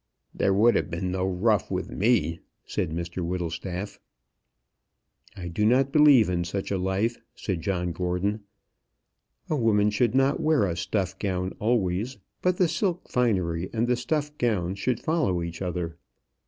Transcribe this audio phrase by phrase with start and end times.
[0.33, 3.99] "There would have been no rough with me," said Mr Whittlestaff.
[5.37, 8.41] "I do not believe in such a life," said John Gordon.
[9.47, 13.95] "A woman should not wear a stuff gown always; but the silk finery and the
[13.95, 15.97] stuff gown should follow each other.